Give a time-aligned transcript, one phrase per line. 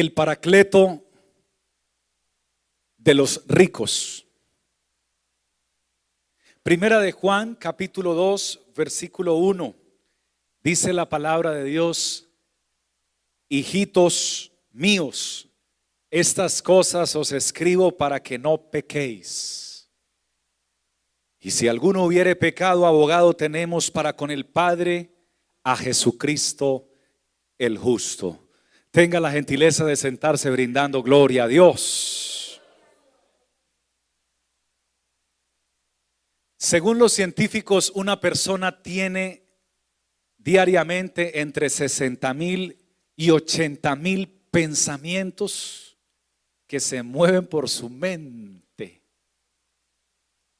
[0.00, 1.02] el paracleto
[2.96, 4.24] de los ricos.
[6.62, 9.74] Primera de Juan, capítulo 2, versículo 1.
[10.62, 12.28] Dice la palabra de Dios,
[13.48, 15.48] hijitos míos,
[16.12, 19.90] estas cosas os escribo para que no pequéis.
[21.40, 25.12] Y si alguno hubiere pecado, abogado tenemos para con el Padre
[25.64, 26.88] a Jesucristo
[27.58, 28.47] el justo.
[28.90, 32.60] Tenga la gentileza de sentarse brindando gloria a Dios.
[36.56, 39.44] Según los científicos, una persona tiene
[40.38, 42.78] diariamente entre 60 mil
[43.14, 45.98] y 80 mil pensamientos
[46.66, 49.02] que se mueven por su mente.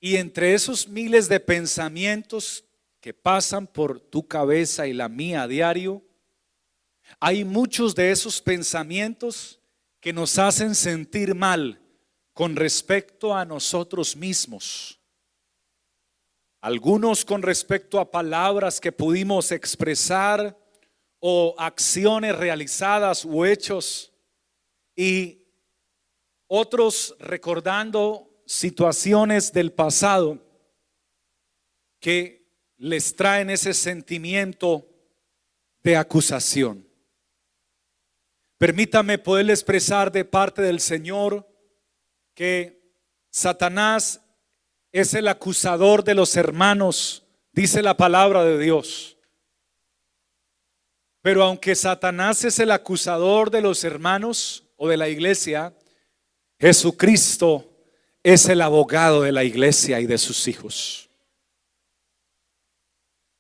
[0.00, 2.64] Y entre esos miles de pensamientos
[3.00, 6.07] que pasan por tu cabeza y la mía a diario,
[7.20, 9.58] hay muchos de esos pensamientos
[10.00, 11.80] que nos hacen sentir mal
[12.32, 15.00] con respecto a nosotros mismos.
[16.60, 20.56] Algunos con respecto a palabras que pudimos expresar
[21.20, 24.12] o acciones realizadas o hechos
[24.94, 25.46] y
[26.46, 30.38] otros recordando situaciones del pasado
[32.00, 34.88] que les traen ese sentimiento
[35.82, 36.87] de acusación.
[38.58, 41.48] Permítame poder expresar de parte del Señor
[42.34, 42.82] que
[43.30, 44.20] Satanás
[44.90, 49.16] es el acusador de los hermanos, dice la palabra de Dios.
[51.22, 55.72] Pero aunque Satanás es el acusador de los hermanos o de la iglesia,
[56.58, 57.70] Jesucristo
[58.24, 61.08] es el abogado de la iglesia y de sus hijos.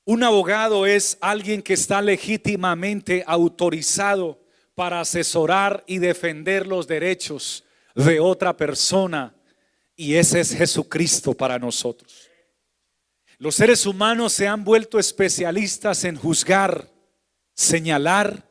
[0.04, 4.38] Un abogado es alguien que está legítimamente autorizado
[4.78, 7.64] para asesorar y defender los derechos
[7.96, 9.34] de otra persona.
[9.96, 12.30] Y ese es Jesucristo para nosotros.
[13.38, 16.88] Los seres humanos se han vuelto especialistas en juzgar,
[17.54, 18.48] señalar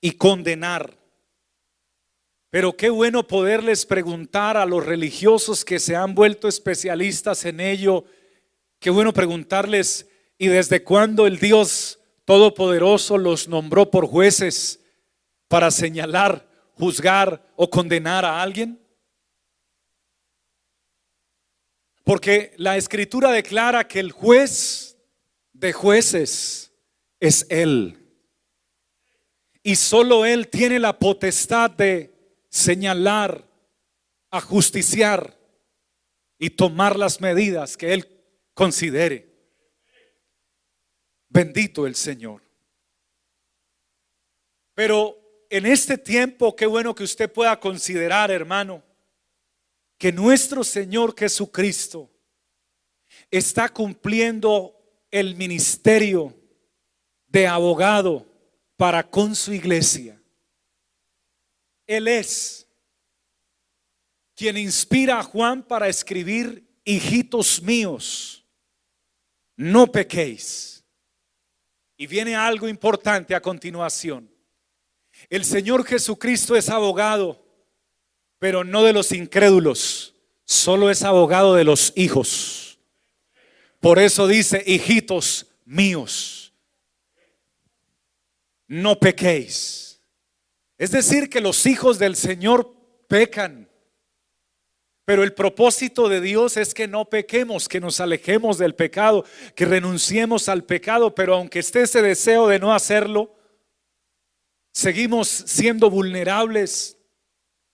[0.00, 0.98] y condenar.
[2.50, 8.04] Pero qué bueno poderles preguntar a los religiosos que se han vuelto especialistas en ello,
[8.80, 10.08] qué bueno preguntarles,
[10.38, 14.81] ¿y desde cuándo el Dios Todopoderoso los nombró por jueces
[15.52, 18.82] para señalar, juzgar o condenar a alguien?
[22.04, 24.96] Porque la escritura declara que el juez
[25.52, 26.72] de jueces
[27.20, 27.98] es Él.
[29.62, 33.46] Y solo Él tiene la potestad de señalar,
[34.30, 35.38] ajusticiar
[36.38, 38.08] y tomar las medidas que Él
[38.54, 39.30] considere.
[41.28, 42.40] Bendito el Señor.
[44.72, 45.21] Pero
[45.52, 48.82] en este tiempo, qué bueno que usted pueda considerar, hermano,
[49.98, 52.10] que nuestro Señor Jesucristo
[53.30, 54.74] está cumpliendo
[55.10, 56.34] el ministerio
[57.26, 58.26] de abogado
[58.78, 60.18] para con su iglesia.
[61.86, 62.66] Él es
[64.34, 68.42] quien inspira a Juan para escribir, hijitos míos,
[69.54, 70.82] no pequéis.
[71.98, 74.31] Y viene algo importante a continuación.
[75.30, 77.44] El Señor Jesucristo es abogado,
[78.38, 82.78] pero no de los incrédulos, solo es abogado de los hijos.
[83.80, 86.52] Por eso dice, hijitos míos,
[88.68, 90.00] no pequéis.
[90.78, 92.74] Es decir, que los hijos del Señor
[93.08, 93.68] pecan.
[95.04, 99.64] Pero el propósito de Dios es que no pequemos, que nos alejemos del pecado, que
[99.64, 103.34] renunciemos al pecado, pero aunque esté ese deseo de no hacerlo,
[104.72, 106.96] seguimos siendo vulnerables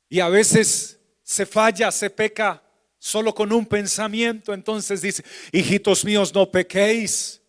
[0.08, 2.62] y a veces se falla, se peca
[2.98, 4.52] solo con un pensamiento.
[4.52, 7.40] Entonces dice, hijitos míos, no pequéis.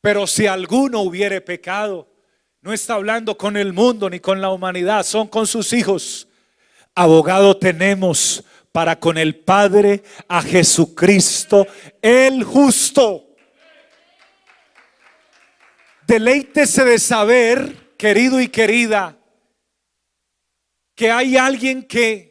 [0.00, 2.08] Pero si alguno hubiere pecado,
[2.60, 6.28] no está hablando con el mundo ni con la humanidad, son con sus hijos.
[6.94, 11.66] Abogado tenemos para con el Padre a Jesucristo,
[12.02, 13.24] el justo.
[16.06, 19.18] Deleítese de saber querido y querida,
[20.94, 22.28] que hay alguien que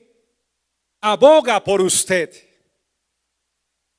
[1.01, 2.33] aboga por usted,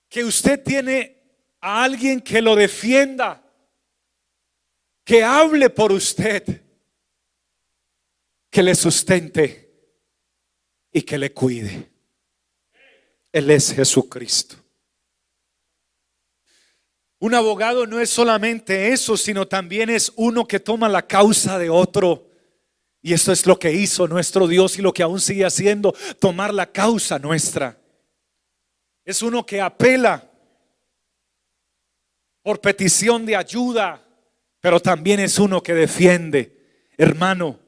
[0.09, 1.17] que usted tiene
[1.61, 3.44] a alguien que lo defienda,
[5.05, 6.62] que hable por usted,
[8.50, 9.69] que le sustente
[10.91, 11.91] y que le cuide.
[13.31, 14.56] Él es Jesucristo.
[17.20, 21.69] Un abogado no es solamente eso, sino también es uno que toma la causa de
[21.69, 22.26] otro
[23.00, 26.53] Y esto es lo que hizo nuestro Dios y lo que aún sigue haciendo, tomar
[26.53, 27.79] la causa nuestra.
[29.05, 30.29] Es uno que apela
[32.43, 34.05] por petición de ayuda,
[34.61, 36.91] pero también es uno que defiende.
[36.97, 37.59] Hermano,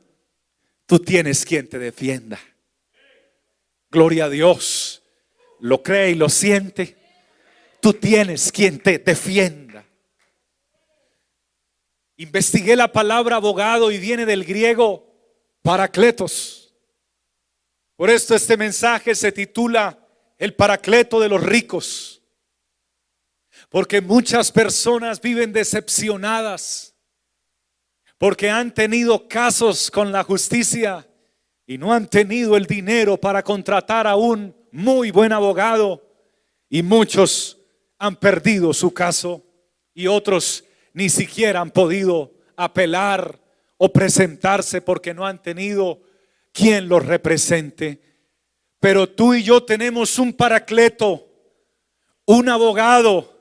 [0.87, 2.41] tú tienes quien te defienda.
[3.91, 5.03] Gloria a Dios.
[5.61, 7.00] Lo cree y lo siente.
[7.81, 9.85] Tú tienes quien te defienda.
[12.17, 15.11] Investigué la palabra abogado y viene del griego
[15.63, 16.75] paracletos.
[17.97, 20.07] Por esto este mensaje se titula
[20.39, 22.23] El paracleto de los ricos.
[23.71, 26.95] Porque muchas personas viven decepcionadas.
[28.19, 31.09] Porque han tenido casos con la justicia
[31.67, 36.07] y no han tenido el dinero para contratar a un muy buen abogado.
[36.69, 37.60] Y muchos
[38.01, 39.45] han perdido su caso
[39.95, 40.65] y otros
[40.95, 43.39] ni siquiera han podido apelar
[43.77, 46.01] o presentarse porque no han tenido
[46.51, 48.01] quien los represente.
[48.81, 51.29] Pero tú y yo tenemos un paracleto,
[52.25, 53.39] un abogado,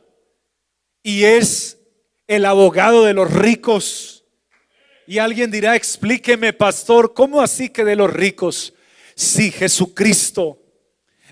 [1.01, 1.77] y es
[2.27, 4.25] el abogado de los ricos.
[5.07, 8.73] Y alguien dirá, explíqueme, pastor, ¿cómo así que de los ricos?
[9.15, 10.61] Si Jesucristo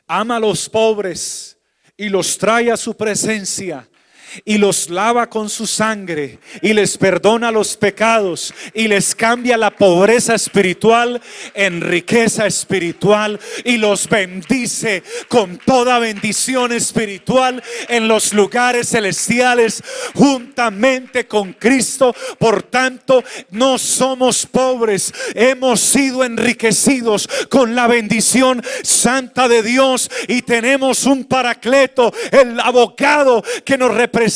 [0.07, 1.56] ama a los pobres
[1.97, 3.87] y los trae a su presencia,
[4.45, 9.71] y los lava con su sangre y les perdona los pecados y les cambia la
[9.71, 11.21] pobreza espiritual
[11.53, 21.27] en riqueza espiritual y los bendice con toda bendición espiritual en los lugares celestiales juntamente
[21.27, 22.15] con Cristo.
[22.37, 30.41] Por tanto, no somos pobres, hemos sido enriquecidos con la bendición santa de Dios y
[30.41, 34.26] tenemos un paracleto, el abogado que nos representa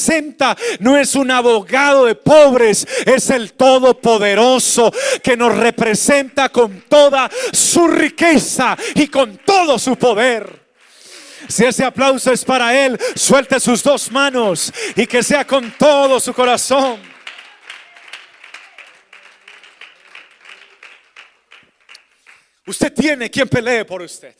[0.80, 4.92] no es un abogado de pobres, es el Todopoderoso
[5.24, 10.62] que nos representa con toda su riqueza y con todo su poder.
[11.48, 16.20] Si ese aplauso es para Él, suelte sus dos manos y que sea con todo
[16.20, 17.00] su corazón.
[22.66, 24.36] Usted tiene quien pelee por usted.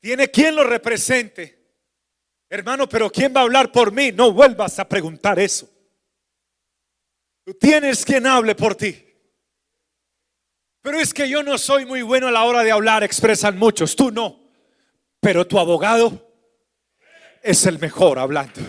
[0.00, 1.61] Tiene quien lo represente.
[2.52, 4.12] Hermano, pero ¿quién va a hablar por mí?
[4.12, 5.66] No vuelvas a preguntar eso.
[7.46, 9.02] Tú tienes quien hable por ti.
[10.82, 13.96] Pero es que yo no soy muy bueno a la hora de hablar, expresan muchos,
[13.96, 14.38] tú no.
[15.18, 16.30] Pero tu abogado
[17.42, 18.60] es el mejor hablando.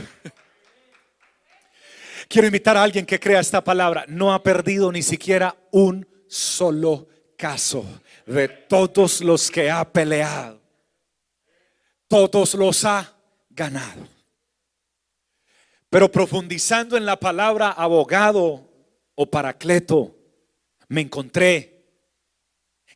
[2.30, 4.06] Quiero invitar a alguien que crea esta palabra.
[4.08, 7.86] No ha perdido ni siquiera un solo caso
[8.26, 10.62] de todos los que ha peleado.
[12.08, 13.13] Todos los ha
[13.56, 14.08] ganado.
[15.90, 18.68] Pero profundizando en la palabra abogado
[19.16, 20.16] o paracleto,
[20.88, 21.86] me encontré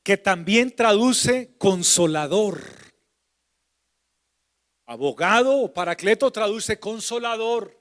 [0.04, 2.62] que también traduce consolador.
[4.86, 7.78] Abogado o paracleto traduce consolador.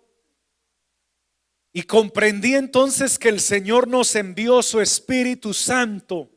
[1.72, 6.30] Y comprendí entonces que el Señor nos envió su Espíritu Santo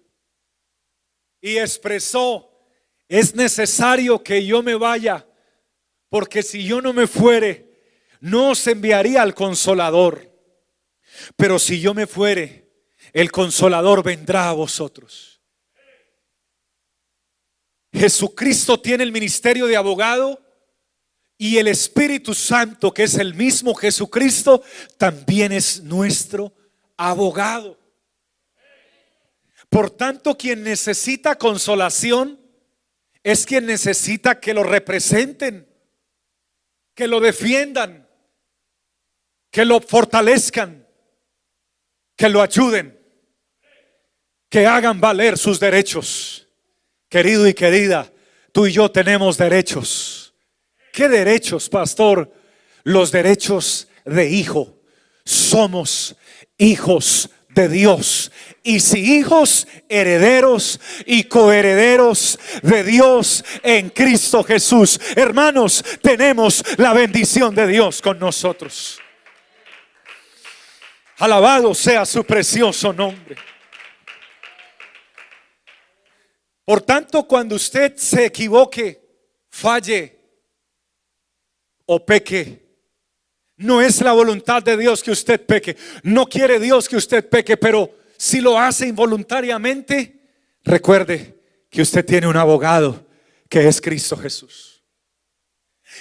[1.41, 2.51] y expresó,
[3.07, 5.25] es necesario que yo me vaya
[6.09, 7.69] porque si yo no me fuere,
[8.19, 10.29] no os enviaría al consolador.
[11.35, 12.69] Pero si yo me fuere,
[13.13, 15.41] el consolador vendrá a vosotros.
[17.93, 20.39] Jesucristo tiene el ministerio de abogado
[21.37, 24.61] y el Espíritu Santo, que es el mismo Jesucristo,
[24.97, 26.53] también es nuestro
[26.97, 27.79] abogado.
[29.69, 32.39] Por tanto, quien necesita consolación
[33.23, 35.68] es quien necesita que lo representen
[36.99, 38.05] que lo defiendan,
[39.49, 40.85] que lo fortalezcan,
[42.17, 42.99] que lo ayuden,
[44.49, 46.49] que hagan valer sus derechos.
[47.07, 48.11] Querido y querida,
[48.51, 50.33] tú y yo tenemos derechos.
[50.91, 52.33] ¿Qué derechos, pastor?
[52.83, 54.81] Los derechos de hijo.
[55.23, 56.17] Somos
[56.57, 58.31] hijos de Dios
[58.63, 64.99] y si hijos, herederos y coherederos de Dios en Cristo Jesús.
[65.15, 68.99] Hermanos, tenemos la bendición de Dios con nosotros.
[71.17, 73.35] Alabado sea su precioso nombre.
[76.63, 79.01] Por tanto, cuando usted se equivoque,
[79.49, 80.19] falle
[81.87, 82.68] o peque,
[83.59, 85.75] no es la voluntad de Dios que usted peque.
[86.03, 90.17] No quiere Dios que usted peque, pero si lo hace involuntariamente,
[90.63, 91.37] recuerde
[91.69, 93.05] que usted tiene un abogado
[93.49, 94.81] que es Cristo Jesús.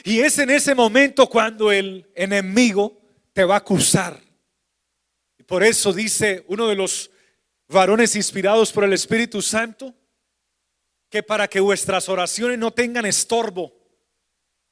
[0.04, 3.00] Y es en ese momento cuando el enemigo
[3.32, 4.20] te va a acusar.
[5.36, 7.10] Y por eso dice uno de los
[7.66, 9.92] varones inspirados por el Espíritu Santo,
[11.10, 13.74] que para que vuestras oraciones no tengan estorbo.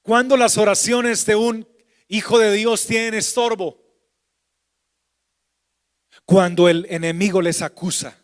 [0.02, 1.75] Cuando las oraciones de un
[2.08, 3.82] hijo de Dios tienen estorbo?
[6.24, 8.18] Cuando el enemigo les acusa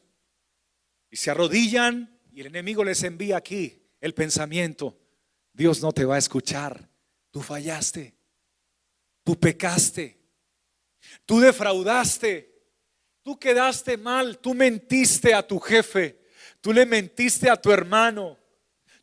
[1.11, 4.99] y se arrodillan y el enemigo les envía aquí el pensamiento,
[5.53, 6.89] Dios no te va a escuchar,
[7.31, 8.17] tú fallaste,
[9.23, 10.19] tú pecaste,
[11.25, 12.53] tú defraudaste,
[13.23, 16.25] tú quedaste mal, tú mentiste a tu jefe,
[16.61, 18.39] tú le mentiste a tu hermano,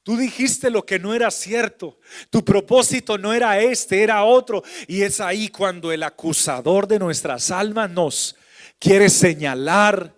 [0.10, 2.00] Tú dijiste lo que no era cierto.
[2.32, 4.64] Tu propósito no era este, era otro.
[4.88, 8.36] Y es ahí cuando el acusador de nuestras almas nos
[8.80, 10.16] quiere señalar.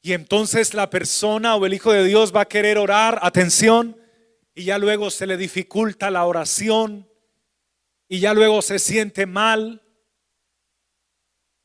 [0.00, 4.00] Y entonces la persona o el Hijo de Dios va a querer orar, atención,
[4.54, 7.10] y ya luego se le dificulta la oración,
[8.06, 9.82] y ya luego se siente mal,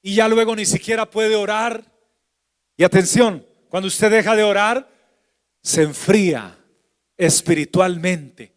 [0.02, 1.86] y ya luego ni siquiera puede orar.
[2.76, 4.90] Y atención, cuando usted deja de orar,
[5.62, 6.58] se enfría
[7.18, 8.54] espiritualmente.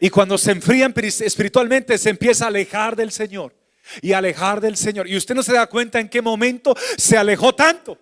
[0.00, 3.54] Y cuando se enfrían espiritualmente, se empieza a alejar del Señor
[4.02, 5.08] y alejar del Señor.
[5.08, 7.98] Y usted no se da cuenta en qué momento se alejó tanto.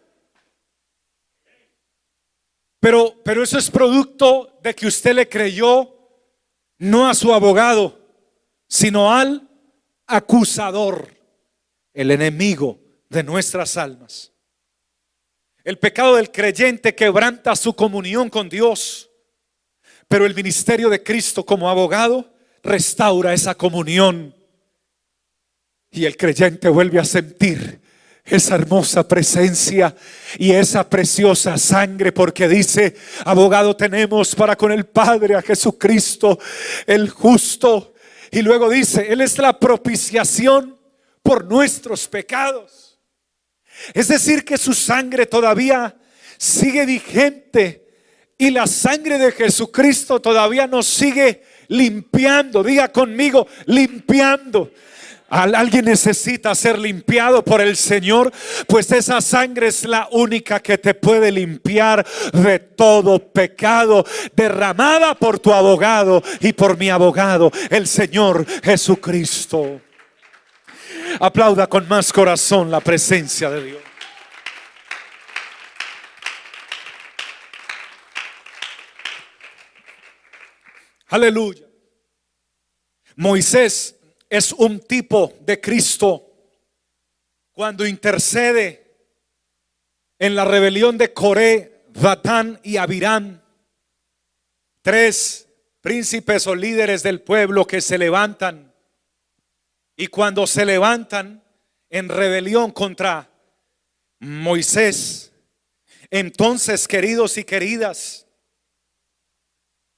[2.80, 5.94] Pero, pero eso es producto de que usted le creyó
[6.78, 7.98] no a su abogado,
[8.68, 9.48] sino al
[10.06, 11.08] acusador,
[11.92, 14.32] el enemigo de nuestras almas.
[15.62, 19.03] El pecado del creyente quebranta su comunión con Dios
[20.08, 22.32] pero el ministerio de Cristo como abogado
[22.62, 24.34] restaura esa comunión.
[25.90, 27.80] Y el creyente vuelve a sentir
[28.24, 29.94] esa hermosa presencia
[30.38, 36.38] y esa preciosa sangre, porque dice, abogado tenemos para con el Padre a Jesucristo,
[36.86, 37.94] el justo.
[38.30, 40.78] Y luego dice, Él es la propiciación
[41.22, 42.98] por nuestros pecados.
[43.92, 45.96] Es decir, que su sangre todavía
[46.38, 47.83] sigue vigente
[48.38, 52.62] y la sangre de Jesucristo todavía nos sigue limpiando.
[52.62, 54.70] Diga conmigo, limpiando.
[55.28, 58.30] Alguien necesita ser limpiado por el Señor,
[58.68, 64.04] pues esa sangre es la única que te puede limpiar de todo pecado,
[64.36, 69.80] derramada por tu abogado y por mi abogado, el Señor Jesucristo.
[71.18, 73.93] Aplauda con más corazón la presencia de Dios.
[81.14, 81.64] Aleluya.
[83.14, 83.94] Moisés
[84.28, 86.26] es un tipo de Cristo
[87.52, 88.96] cuando intercede
[90.18, 93.40] en la rebelión de Coré, Datán y Abiram,
[94.82, 95.46] tres
[95.80, 98.74] príncipes o líderes del pueblo que se levantan
[99.96, 101.44] y cuando se levantan
[101.90, 103.30] en rebelión contra
[104.18, 105.32] Moisés,
[106.10, 108.23] entonces queridos y queridas,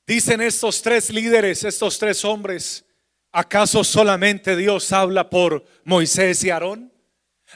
[0.06, 2.84] Dicen estos tres líderes, estos tres hombres,
[3.32, 6.92] ¿acaso solamente Dios habla por Moisés y Aarón?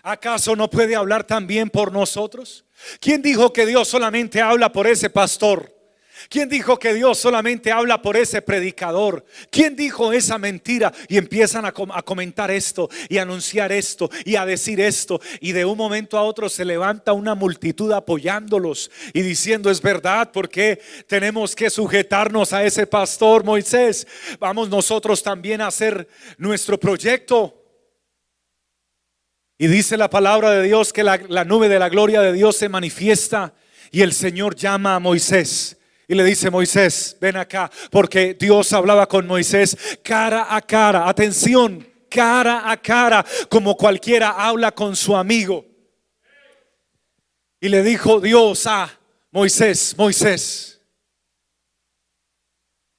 [0.02, 2.64] ¿Acaso no puede hablar también por nosotros?
[3.00, 5.79] ¿Quién dijo que Dios solamente habla por ese pastor?
[6.28, 9.24] ¿Quién dijo que Dios solamente habla por ese predicador?
[9.50, 10.92] ¿Quién dijo esa mentira?
[11.08, 15.20] Y empiezan a, comentar esto y anunciar esto y a decir esto.
[15.40, 20.30] Y de un momento a otro se levanta una multitud apoyándolos y diciendo es verdad
[20.32, 24.06] porque tenemos que sujetarnos a ese pastor Moisés.
[24.38, 27.56] Vamos nosotros también a hacer nuestro proyecto.
[29.58, 32.68] Y dice la palabra de Dios que la nube de la gloria de Dios se
[32.68, 33.52] manifiesta
[33.90, 35.79] y el Señor llama a Moisés
[36.11, 41.87] y le dice Moisés, ven acá, porque Dios hablaba con Moisés cara a cara, atención,
[42.11, 45.64] cara a cara, como cualquiera habla con su amigo.
[47.61, 48.90] Y le dijo Dios a
[49.31, 50.83] Moisés, Moisés,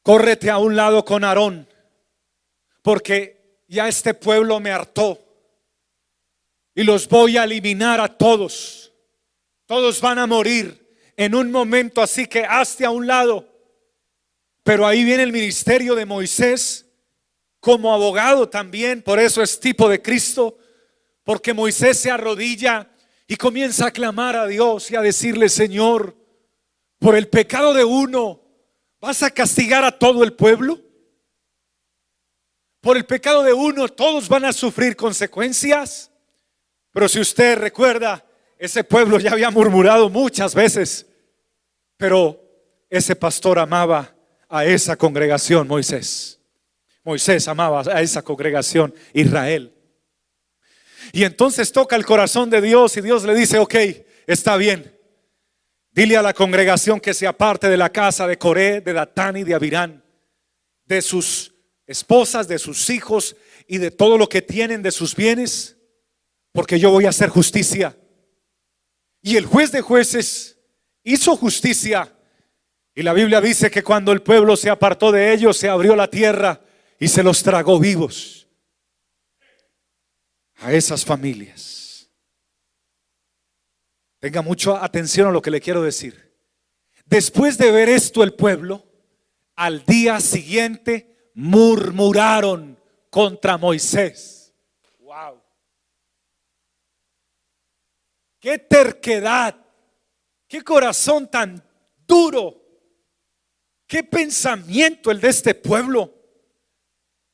[0.03, 1.67] córrete a un lado con Aarón,
[2.81, 5.19] porque ya este pueblo me hartó
[6.73, 8.93] y los voy a eliminar a todos.
[9.65, 10.80] Todos van a morir
[11.17, 13.47] en un momento así que hazte a un lado.
[14.63, 16.85] Pero ahí viene el ministerio de Moisés
[17.59, 20.57] como abogado también, por eso es tipo de Cristo,
[21.23, 22.89] porque Moisés se arrodilla
[23.27, 26.17] y comienza a clamar a Dios y a decirle, Señor,
[26.99, 28.41] por el pecado de uno,
[28.99, 30.79] ¿vas a castigar a todo el pueblo?
[32.81, 36.11] Por el pecado de uno, todos van a sufrir consecuencias.
[36.91, 38.25] Pero si usted recuerda,
[38.61, 41.05] ese pueblo ya había murmurado muchas veces
[41.97, 42.41] pero
[42.89, 44.15] ese pastor amaba
[44.49, 46.39] a esa congregación, Moisés.
[47.03, 49.71] Moisés amaba a esa congregación, Israel.
[51.13, 53.75] Y entonces toca el corazón de Dios y Dios le dice, ok,
[54.27, 54.97] Está bien.
[55.91, 59.43] Dile a la congregación que se aparte de la casa de Coré, de Datán y
[59.43, 60.05] de Abirán,
[60.85, 61.53] de sus
[61.85, 63.35] esposas, de sus hijos
[63.67, 65.75] y de todo lo que tienen de sus bienes,
[66.53, 67.97] porque yo voy a hacer justicia.
[69.21, 70.57] Y el juez de jueces
[71.03, 72.13] hizo justicia.
[72.95, 76.09] Y la Biblia dice que cuando el pueblo se apartó de ellos, se abrió la
[76.09, 76.61] tierra
[76.99, 78.47] y se los tragó vivos
[80.57, 82.09] a esas familias.
[84.19, 86.31] Tenga mucha atención a lo que le quiero decir.
[87.05, 88.85] Después de ver esto el pueblo,
[89.55, 94.40] al día siguiente murmuraron contra Moisés.
[98.41, 99.55] Qué terquedad.
[100.47, 101.63] Qué corazón tan
[102.07, 102.59] duro.
[103.87, 106.13] Qué pensamiento el de este pueblo.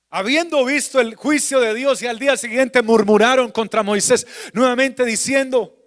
[0.10, 5.78] Habiendo visto el juicio de Dios y al día siguiente murmuraron contra Moisés, nuevamente diciendo,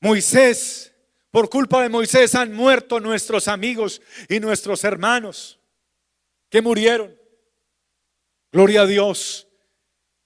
[0.00, 0.92] Moisés,
[1.30, 5.60] por culpa de Moisés han muerto nuestros amigos y nuestros hermanos
[6.48, 7.16] que murieron.
[8.50, 9.48] Gloria a Dios.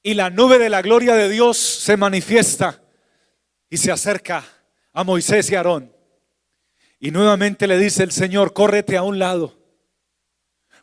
[0.02, 2.79] Y la nube de la gloria de Dios se manifiesta
[3.70, 4.44] y se acerca
[4.92, 5.92] a Moisés y Aarón.
[6.98, 9.59] Y nuevamente le dice el Señor, córrete a un lado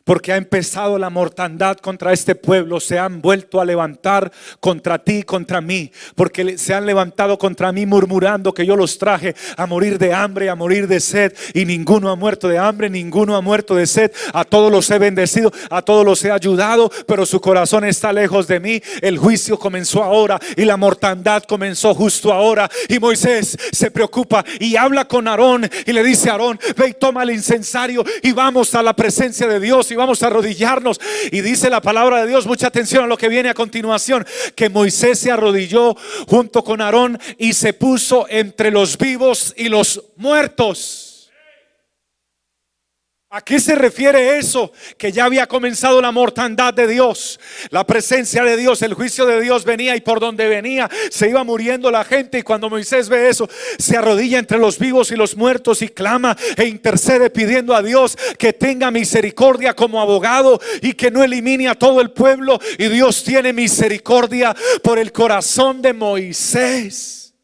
[0.08, 5.22] porque ha empezado la mortandad contra este pueblo, se han vuelto a levantar contra ti,
[5.22, 9.98] contra mí, porque se han levantado contra mí murmurando que yo los traje a morir
[9.98, 13.74] de hambre, a morir de sed, y ninguno ha muerto de hambre, ninguno ha muerto
[13.74, 17.84] de sed, a todos los he bendecido, a todos los he ayudado, pero su corazón
[17.84, 22.98] está lejos de mí, el juicio comenzó ahora y la mortandad comenzó justo ahora, y
[22.98, 27.32] Moisés se preocupa y habla con Aarón y le dice Aarón, ve y toma el
[27.32, 30.98] incensario y vamos a la presencia de Dios y vamos a arrodillarnos.
[31.30, 34.70] Y dice la palabra de Dios, mucha atención a lo que viene a continuación, que
[34.70, 35.94] Moisés se arrodilló
[36.26, 41.07] junto con Aarón y se puso entre los vivos y los muertos.
[43.30, 44.72] ¿A qué se refiere eso?
[44.96, 47.38] Que ya había comenzado la mortandad de Dios,
[47.68, 51.44] la presencia de Dios, el juicio de Dios venía y por donde venía se iba
[51.44, 53.46] muriendo la gente y cuando Moisés ve eso,
[53.78, 58.16] se arrodilla entre los vivos y los muertos y clama e intercede pidiendo a Dios
[58.38, 63.22] que tenga misericordia como abogado y que no elimine a todo el pueblo y Dios
[63.24, 67.34] tiene misericordia por el corazón de Moisés.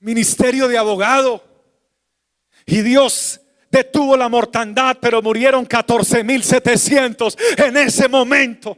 [0.00, 1.45] Ministerio de abogado
[2.66, 8.76] y Dios detuvo la mortandad, pero murieron 14.700 en ese momento.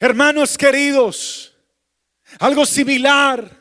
[0.00, 1.54] Hermanos queridos,
[2.40, 3.56] algo similar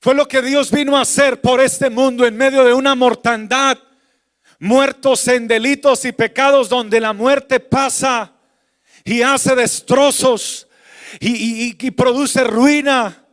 [0.00, 3.78] fue lo que Dios vino a hacer por este mundo en medio de una mortandad,
[4.60, 8.32] muertos en delitos y pecados donde la muerte pasa
[9.04, 10.68] y hace destrozos
[11.18, 13.27] y, y produce ruina.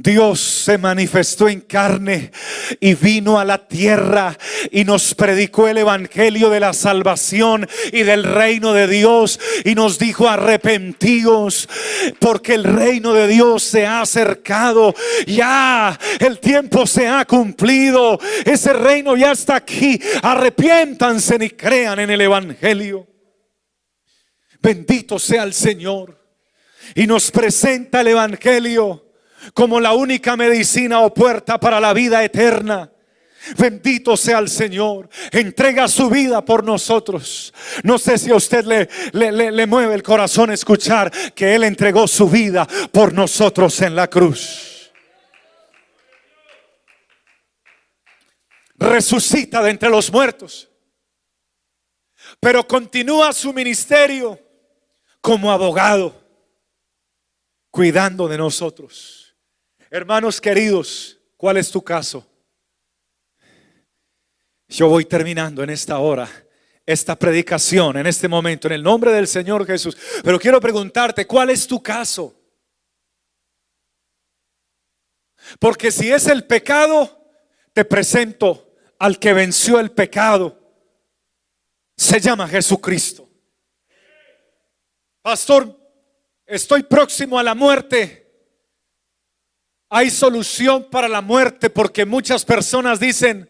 [0.00, 2.30] Dios se manifestó en carne
[2.78, 4.38] y vino a la tierra
[4.70, 9.98] y nos predicó el evangelio de la salvación y del reino de Dios y nos
[9.98, 11.68] dijo arrepentíos
[12.20, 14.94] porque el reino de Dios se ha acercado.
[15.26, 18.20] Ya el tiempo se ha cumplido.
[18.44, 20.00] Ese reino ya está aquí.
[20.22, 23.04] Arrepiéntanse y crean en el evangelio.
[24.62, 26.16] Bendito sea el Señor.
[26.94, 29.07] Y nos presenta el evangelio
[29.54, 32.90] como la única medicina o puerta para la vida eterna.
[33.56, 35.08] Bendito sea el Señor.
[35.30, 37.54] Entrega su vida por nosotros.
[37.82, 38.64] No sé si a usted
[39.12, 44.92] le, mueve el corazón escuchar que Él entregó su vida por nosotros en la cruz.
[48.74, 50.68] Resucita de entre los muertos.
[52.40, 54.38] Pero continúa su ministerio
[55.20, 56.14] como abogado,
[57.70, 59.17] cuidando de nosotros.
[59.90, 62.26] Hermanos queridos, ¿cuál es tu caso?
[64.68, 66.28] Yo voy terminando en esta hora
[66.84, 69.96] esta predicación, en este momento, en el nombre del Señor Jesús.
[70.24, 72.34] Pero quiero preguntarte, ¿cuál es tu caso?
[75.58, 77.30] Porque si es el pecado,
[77.74, 80.58] te presento al que venció el pecado.
[81.96, 83.28] Se llama Jesucristo.
[85.20, 85.78] Pastor,
[86.46, 88.27] estoy próximo a la muerte.
[89.90, 93.48] Hay solución para la muerte porque muchas personas dicen,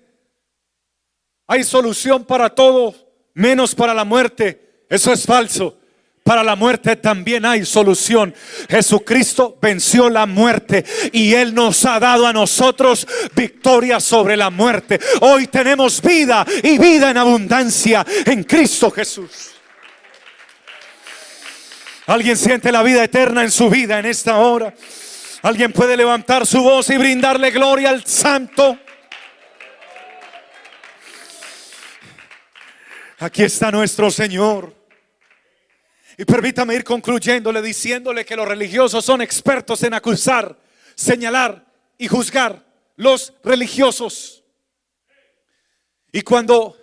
[1.47, 2.95] hay solución para todo,
[3.35, 4.85] menos para la muerte.
[4.89, 5.79] Eso es falso.
[6.23, 8.35] Para la muerte también hay solución.
[8.69, 15.01] Jesucristo venció la muerte y Él nos ha dado a nosotros victoria sobre la muerte.
[15.23, 19.53] Hoy tenemos vida y vida en abundancia en Cristo Jesús.
[22.07, 24.75] Alguien siente la vida eterna en su vida en esta hora.
[25.43, 28.79] Alguien puede levantar su voz y brindarle gloria al Santo.
[33.21, 34.75] Aquí está nuestro Señor.
[36.17, 40.59] Y permítame ir concluyéndole diciéndole que los religiosos son expertos en acusar,
[40.97, 41.65] señalar
[41.97, 42.65] y juzgar
[42.97, 44.43] los religiosos.
[46.11, 46.77] Y cuando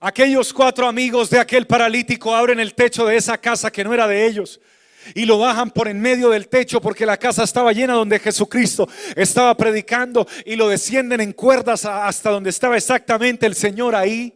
[0.00, 4.06] aquellos cuatro amigos de aquel paralítico abren el techo de esa casa que no era
[4.06, 4.60] de ellos,
[5.14, 8.88] y lo bajan por en medio del techo porque la casa estaba llena donde Jesucristo
[9.14, 14.32] estaba predicando y lo descienden en cuerdas hasta donde estaba exactamente el Señor ahí.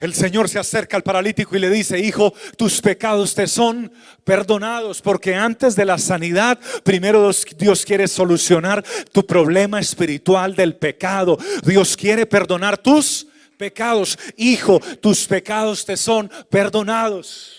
[0.00, 3.92] El Señor se acerca al paralítico y le dice, hijo, tus pecados te son
[4.22, 11.36] perdonados, porque antes de la sanidad, primero Dios quiere solucionar tu problema espiritual del pecado.
[11.64, 14.16] Dios quiere perdonar tus pecados.
[14.36, 17.57] Hijo, tus pecados te son perdonados.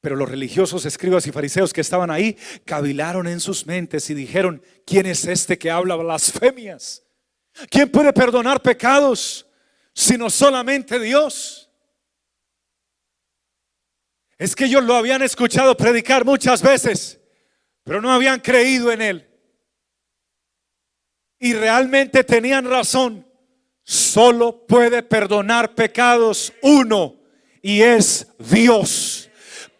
[0.00, 4.62] Pero los religiosos, escribas y fariseos que estaban ahí, cavilaron en sus mentes y dijeron,
[4.86, 7.04] ¿quién es este que habla blasfemias?
[7.68, 9.46] ¿Quién puede perdonar pecados?
[9.92, 11.70] sino solamente Dios.
[14.38, 17.20] Es que ellos lo habían escuchado predicar muchas veces,
[17.84, 19.28] pero no habían creído en Él.
[21.38, 23.26] Y realmente tenían razón.
[23.82, 27.20] Solo puede perdonar pecados uno
[27.62, 29.29] y es Dios.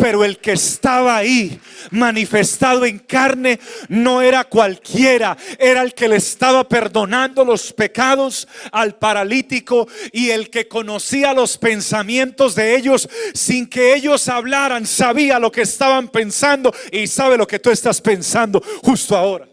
[0.00, 1.60] Pero el que estaba ahí,
[1.90, 8.96] manifestado en carne, no era cualquiera, era el que le estaba perdonando los pecados al
[8.96, 15.52] paralítico y el que conocía los pensamientos de ellos sin que ellos hablaran, sabía lo
[15.52, 19.46] que estaban pensando y sabe lo que tú estás pensando justo ahora.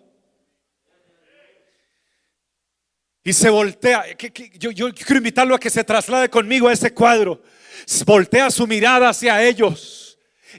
[3.21, 4.05] Y se voltea,
[4.57, 7.41] yo, yo quiero invitarlo a que se traslade conmigo a ese cuadro.
[8.05, 10.06] Voltea su mirada hacia ellos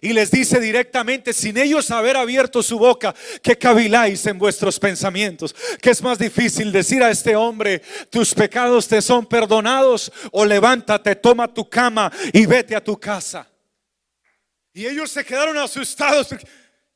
[0.00, 5.54] y les dice directamente, sin ellos haber abierto su boca, que caviláis en vuestros pensamientos.
[5.80, 11.16] Que es más difícil decir a este hombre, tus pecados te son perdonados, o levántate,
[11.16, 13.48] toma tu cama y vete a tu casa.
[14.72, 16.28] Y ellos se quedaron asustados.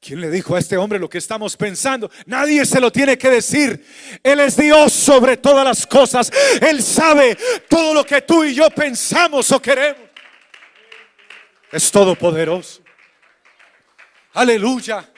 [0.01, 2.11] ¿Quién le dijo a este hombre lo que estamos pensando?
[2.27, 3.85] Nadie se lo tiene que decir.
[4.23, 6.31] Él es Dios sobre todas las cosas.
[6.61, 7.39] Él sabe
[7.69, 10.03] todo lo que tú y yo pensamos o queremos.
[11.71, 12.82] Es todopoderoso.
[14.35, 15.09] Aleluya.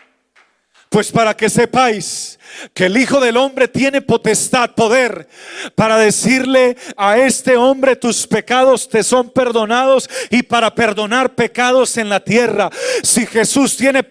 [0.88, 2.38] Pues para que sepáis
[2.72, 5.28] que el Hijo del Hombre tiene potestad, poder,
[5.74, 12.08] para decirle a este hombre tus pecados te son perdonados y para perdonar pecados en
[12.08, 12.70] la tierra.
[13.02, 14.04] Si Jesús tiene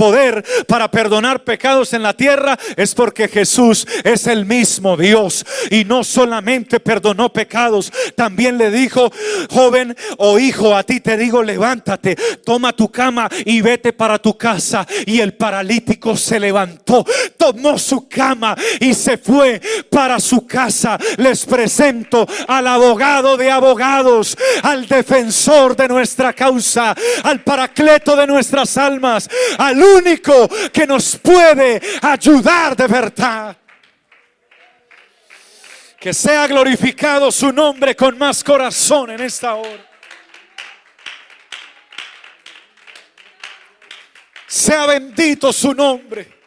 [0.00, 5.84] poder para perdonar pecados en la tierra es porque Jesús es el mismo Dios y
[5.84, 9.12] no solamente perdonó pecados, también le dijo,
[9.50, 14.38] joven o hijo, a ti te digo, levántate, toma tu cama y vete para tu
[14.38, 14.86] casa.
[15.04, 17.04] Y el paralítico se levantó,
[17.36, 19.60] tomó su cama y se fue
[19.90, 20.98] para su casa.
[21.18, 28.78] Les presento al abogado de abogados, al defensor de nuestra causa, al paracleto de nuestras
[28.78, 33.56] almas, al único que nos puede ayudar de verdad.
[35.98, 39.86] Que sea glorificado su nombre con más corazón en esta hora.
[44.46, 46.40] Sea bendito su nombre.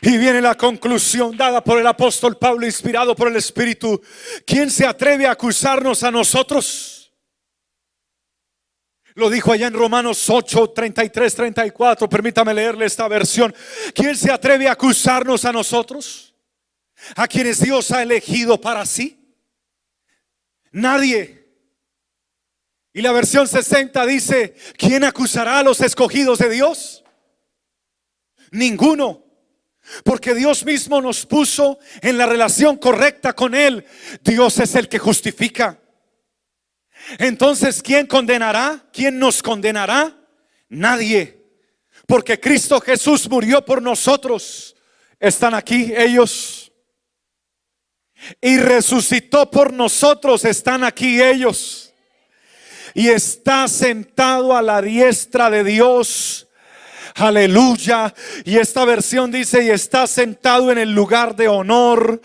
[0.00, 4.02] Y viene la conclusión dada por el apóstol Pablo, inspirado por el Espíritu.
[4.46, 7.03] ¿Quién se atreve a acusarnos a nosotros?
[9.14, 12.08] Lo dijo allá en Romanos 8, 33, 34.
[12.08, 13.54] Permítame leerle esta versión.
[13.94, 16.34] ¿Quién se atreve a acusarnos a nosotros?
[17.14, 19.20] A quienes Dios ha elegido para sí.
[20.72, 21.44] Nadie.
[22.92, 27.04] Y la versión 60 dice, ¿quién acusará a los escogidos de Dios?
[28.50, 29.24] Ninguno.
[30.02, 33.84] Porque Dios mismo nos puso en la relación correcta con Él.
[34.22, 35.78] Dios es el que justifica.
[37.18, 38.84] Entonces, ¿quién condenará?
[38.92, 40.16] ¿Quién nos condenará?
[40.68, 41.42] Nadie.
[42.06, 44.76] Porque Cristo Jesús murió por nosotros.
[45.18, 46.72] Están aquí ellos.
[48.40, 50.44] Y resucitó por nosotros.
[50.44, 51.92] Están aquí ellos.
[52.94, 56.44] Y está sentado a la diestra de Dios
[57.16, 58.12] Aleluya.
[58.44, 62.20] Y esta versión dice, y está sentado en el lugar de honor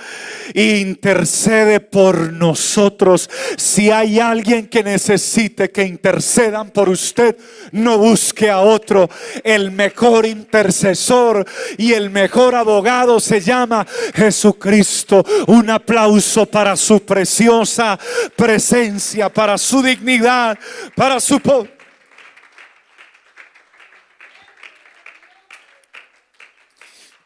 [0.52, 3.30] e intercede por nosotros.
[3.56, 7.38] Si hay alguien que necesite que intercedan por usted,
[7.72, 9.08] no busque a otro.
[9.44, 11.46] El mejor intercesor
[11.78, 15.24] y el mejor abogado se llama Jesucristo.
[15.46, 18.00] Un aplauso para su preciosa
[18.36, 20.58] presencia, para su dignidad,
[20.96, 21.79] para su poder.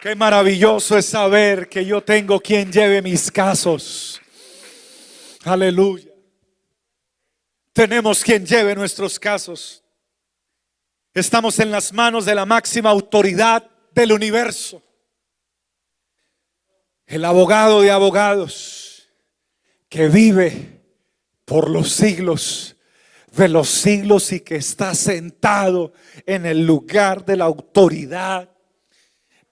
[0.03, 4.19] Qué maravilloso es saber que yo tengo quien lleve mis casos.
[5.45, 6.11] Aleluya.
[7.71, 9.81] Tenemos quien lleve nuestros casos.
[11.13, 14.83] Estamos en las manos de la máxima autoridad del universo.
[17.05, 19.07] El abogado de abogados
[19.87, 20.81] que vive
[21.45, 22.75] por los siglos
[23.31, 25.93] de los siglos y que está sentado
[26.25, 28.52] en el lugar de la autoridad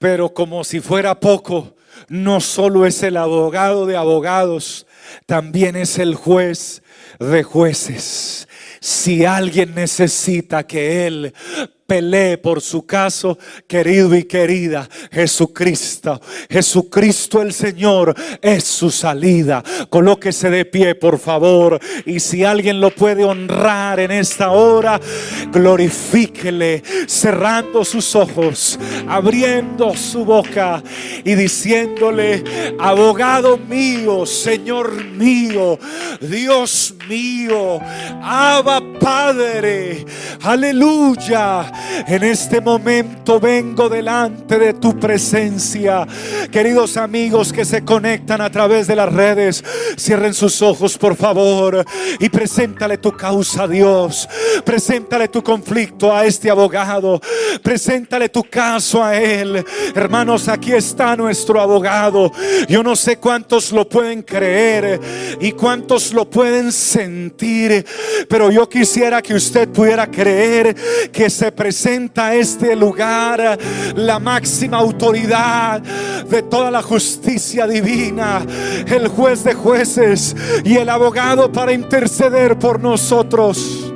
[0.02, 1.76] pero como si fuera poco,
[2.08, 4.84] no solo es el abogado de abogados,
[5.26, 6.82] también es el juez
[7.20, 8.48] de jueces.
[8.80, 11.32] Si alguien necesita que Él
[11.92, 19.62] pelee por su caso, querido y querida, Jesucristo, Jesucristo el Señor es su salida.
[19.90, 21.78] Colóquese de pie, por favor.
[22.06, 24.98] Y si alguien lo puede honrar en esta hora,
[25.52, 30.82] glorifíquele, cerrando sus ojos, abriendo su boca
[31.24, 32.42] y diciéndole,
[32.78, 35.78] abogado mío, Señor mío,
[36.22, 37.80] Dios mío,
[38.22, 40.06] Abba Padre,
[40.42, 41.70] aleluya.
[42.06, 46.06] En este momento vengo delante de tu presencia.
[46.50, 49.64] Queridos amigos que se conectan a través de las redes,
[49.98, 51.84] cierren sus ojos por favor
[52.18, 54.28] y preséntale tu causa a Dios.
[54.64, 57.20] Preséntale tu conflicto a este abogado.
[57.62, 59.64] Preséntale tu caso a él.
[59.94, 62.32] Hermanos, aquí está nuestro abogado.
[62.68, 65.00] Yo no sé cuántos lo pueden creer
[65.40, 67.84] y cuántos lo pueden sentir,
[68.28, 70.74] pero yo quisiera que usted pudiera creer
[71.12, 71.52] que se
[71.82, 73.58] presenta este lugar
[73.96, 78.46] la máxima autoridad de toda la justicia divina,
[78.86, 83.92] el juez de jueces y el abogado para interceder por nosotros.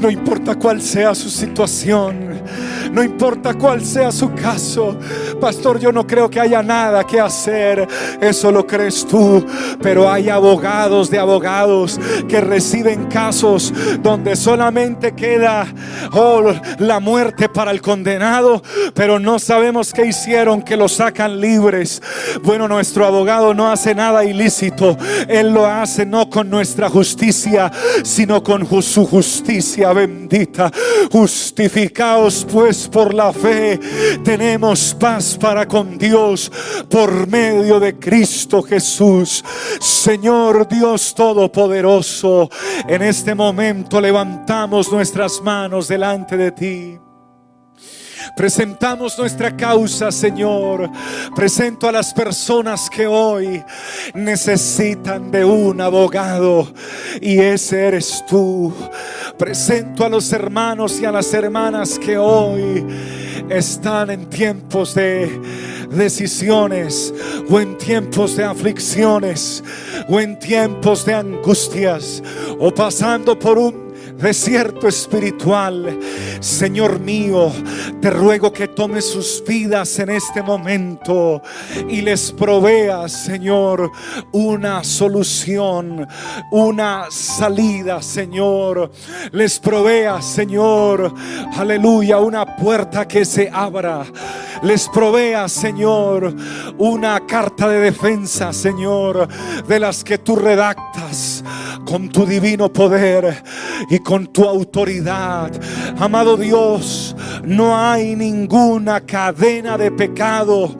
[0.00, 2.31] No importa cuál sea su situación,
[2.92, 4.96] no importa cuál sea su caso.
[5.40, 7.86] Pastor, yo no creo que haya nada que hacer.
[8.20, 9.44] Eso lo crees tú.
[9.80, 15.66] Pero hay abogados de abogados que reciben casos donde solamente queda
[16.12, 18.62] oh, la muerte para el condenado.
[18.94, 22.02] Pero no sabemos qué hicieron que lo sacan libres.
[22.42, 24.96] Bueno, nuestro abogado no hace nada ilícito.
[25.28, 27.70] Él lo hace no con nuestra justicia,
[28.02, 30.70] sino con su justicia bendita.
[32.50, 33.78] Pues por la fe.
[34.24, 36.50] Tenemos paz para con Dios
[36.88, 39.44] por medio de Cristo Jesús.
[39.80, 42.48] Señor Dios Todopoderoso,
[42.88, 47.11] en este momento levantamos nuestras manos delante de ti.
[48.36, 50.90] Presentamos nuestra causa, Señor.
[51.34, 53.62] Presento a las personas que hoy
[54.14, 56.72] necesitan de un abogado
[57.20, 58.72] y ese eres tú.
[59.38, 62.86] Presento a los hermanos y a las hermanas que hoy
[63.48, 65.40] están en tiempos de
[65.90, 67.12] decisiones
[67.50, 69.62] o en tiempos de aflicciones
[70.08, 72.22] o en tiempos de angustias
[72.58, 73.91] o pasando por un
[74.22, 75.98] desierto espiritual.
[76.40, 77.52] Señor mío,
[78.00, 81.42] te ruego que tomes sus vidas en este momento
[81.88, 83.90] y les proveas, Señor,
[84.30, 86.06] una solución,
[86.52, 88.92] una salida, Señor.
[89.32, 91.12] Les proveas, Señor,
[91.56, 94.04] aleluya, una puerta que se abra.
[94.62, 96.32] Les proveas, Señor,
[96.78, 99.26] una carta de defensa, Señor,
[99.66, 101.42] de las que tú redactas
[101.84, 103.42] con tu divino poder
[103.90, 105.50] y con tu autoridad.
[105.98, 110.76] Amado Dios, no hay ninguna cadena de pecado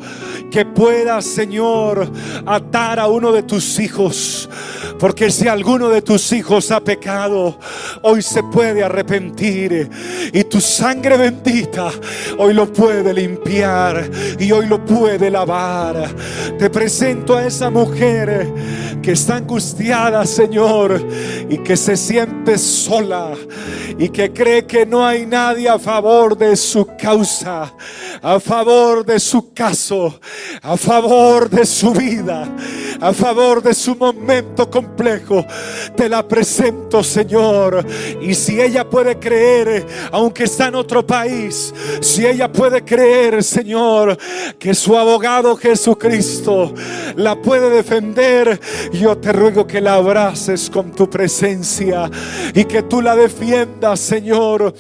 [0.51, 2.12] que pueda, Señor,
[2.45, 4.49] atar a uno de tus hijos.
[4.99, 7.59] Porque si alguno de tus hijos ha pecado,
[8.03, 9.90] hoy se puede arrepentir.
[10.33, 11.90] Y tu sangre bendita
[12.38, 16.09] hoy lo puede limpiar y hoy lo puede lavar.
[16.59, 18.53] Te presento a esa mujer
[19.03, 21.01] que está angustiada, Señor,
[21.49, 23.21] y que se siente sola
[23.98, 27.72] y que cree que no hay nadie a favor de su causa,
[28.22, 30.20] a favor de su caso,
[30.62, 32.48] a favor de su vida,
[33.02, 35.44] a favor de su momento complejo.
[35.96, 37.84] Te la presento, Señor.
[38.20, 44.16] Y si ella puede creer, aunque está en otro país, si ella puede creer, Señor,
[44.56, 46.72] que su abogado Jesucristo
[47.16, 48.60] la puede defender,
[48.92, 52.08] yo te ruego que la abraces con tu presencia
[52.54, 54.72] y que tú la defiendas, Señor,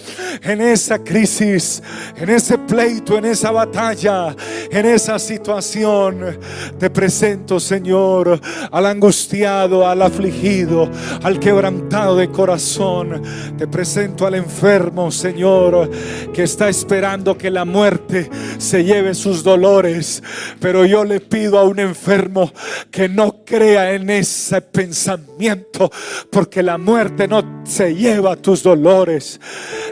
[0.42, 1.82] en esa crisis,
[2.16, 4.36] en ese pleito, en esa batalla,
[4.70, 6.38] en esa situación.
[6.78, 8.11] Te presento, Señor
[8.70, 10.88] Al angustiado, al afligido,
[11.22, 13.22] al quebrantado de corazón.
[13.56, 15.90] Te presento al enfermo, Señor,
[16.32, 20.22] que está esperando que la muerte se lleve sus dolores.
[20.60, 22.52] Pero yo le pido a un enfermo
[22.90, 25.90] que no crea en ese pensamiento,
[26.30, 29.40] porque la muerte no se lleva tus dolores.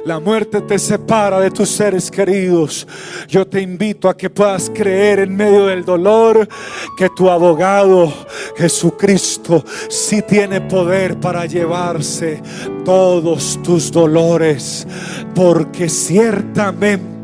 [0.04, 2.86] La muerte te separa de tus seres queridos.
[3.28, 6.48] Yo te invito a que puedas creer en medio del dolor
[6.96, 8.09] que tu abogado
[8.56, 12.42] Jesucristo sí tiene poder para llevarse
[12.84, 14.86] todos tus dolores,
[15.34, 17.19] porque ciertamente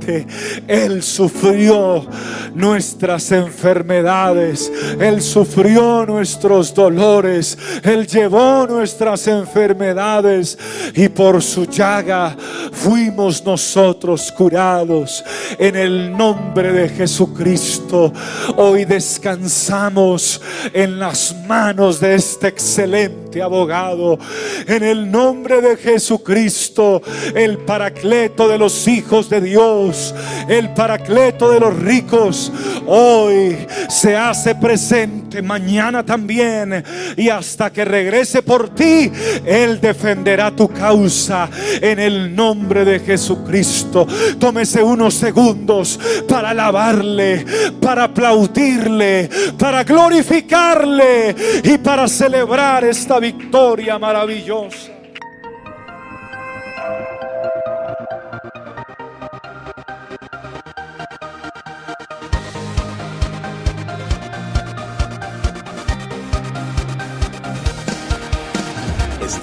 [0.67, 2.07] él sufrió
[2.55, 10.59] nuestras enfermedades, Él sufrió nuestros dolores, Él llevó nuestras enfermedades.
[10.95, 12.37] Y por su llaga
[12.73, 15.23] fuimos nosotros curados.
[15.59, 18.13] En el nombre de Jesucristo.
[18.57, 20.41] Hoy descansamos
[20.73, 24.19] en las manos de este excelente abogado,
[24.67, 27.03] en el nombre de Jesucristo,
[27.35, 29.96] el paracleto de los hijos de Dios
[30.49, 32.53] el paracleto de los ricos,
[32.87, 33.57] hoy
[33.89, 36.85] se hace presente, mañana también,
[37.17, 39.11] y hasta que regrese por ti,
[39.45, 41.49] Él defenderá tu causa
[41.81, 44.07] en el nombre de Jesucristo.
[44.39, 47.45] Tómese unos segundos para alabarle,
[47.81, 49.29] para aplaudirle,
[49.59, 54.97] para glorificarle y para celebrar esta victoria maravillosa.